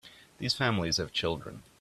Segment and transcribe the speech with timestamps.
[0.39, 1.61] These families have children.